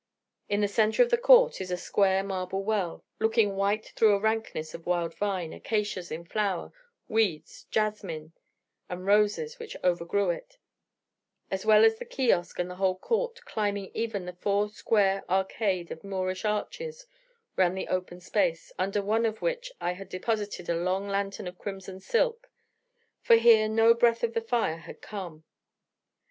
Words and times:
In 0.49 0.61
the 0.61 0.67
centre 0.67 1.03
of 1.03 1.11
the 1.11 1.15
court 1.19 1.61
is 1.61 1.69
a 1.69 1.77
square 1.77 2.23
marble 2.23 2.63
well, 2.63 3.05
looking 3.19 3.55
white 3.55 3.93
through 3.95 4.15
a 4.15 4.19
rankness 4.19 4.73
of 4.73 4.87
wild 4.87 5.13
vine, 5.13 5.53
acacias 5.53 6.11
in 6.11 6.25
flower, 6.25 6.73
weeds, 7.07 7.67
jasmines, 7.69 8.31
and 8.89 9.05
roses, 9.05 9.59
which 9.59 9.77
overgrew 9.83 10.31
it, 10.31 10.57
as 11.51 11.67
well 11.67 11.85
as 11.85 11.99
the 11.99 12.05
kiosk 12.05 12.57
and 12.57 12.67
the 12.67 12.77
whole 12.77 12.95
court, 12.97 13.41
climbing 13.45 13.91
even 13.93 14.25
the 14.25 14.33
four 14.33 14.69
square 14.69 15.23
arcade 15.29 15.91
of 15.91 16.03
Moorish 16.03 16.45
arches 16.45 17.05
round 17.55 17.77
the 17.77 17.87
open 17.87 18.19
space, 18.19 18.71
under 18.79 19.03
one 19.03 19.23
of 19.27 19.43
which 19.43 19.71
I 19.79 19.91
had 19.91 20.09
deposited 20.09 20.67
a 20.67 20.73
long 20.81 21.07
lantern 21.09 21.47
of 21.47 21.59
crimson 21.59 21.99
silk: 21.99 22.49
for 23.21 23.35
here 23.35 23.69
no 23.69 23.93
breath 23.93 24.23
of 24.23 24.33
the 24.33 24.41
fire 24.41 24.77
had 24.77 24.99
come. 24.99 25.43